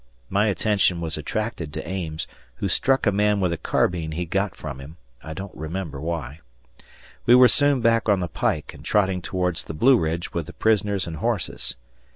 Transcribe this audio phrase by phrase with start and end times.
[0.31, 4.55] My attention was attracted to Ames, who struck a man with a carbine he got
[4.55, 6.39] from him I don't remember why.
[7.27, 10.53] We were soon back on the pike and trotting towards the Blue Ridge with the
[10.53, 11.75] prisoners and horses.